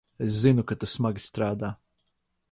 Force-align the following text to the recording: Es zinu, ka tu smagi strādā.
Es 0.25 0.31
zinu, 0.43 0.63
ka 0.69 0.77
tu 0.83 0.87
smagi 0.93 1.23
strādā. 1.25 1.71